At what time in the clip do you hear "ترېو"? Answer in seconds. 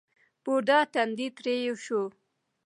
1.37-1.75